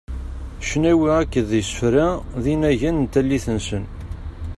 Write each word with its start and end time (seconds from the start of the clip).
Cnawi 0.67 1.09
akked 1.21 1.49
isefra 1.61 2.07
d 2.43 2.45
inagan 2.53 2.97
n 3.03 3.05
tallit-nsen. 3.13 3.85